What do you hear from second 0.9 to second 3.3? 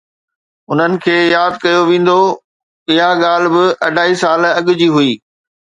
کي ياد ڪيو ويندو! اها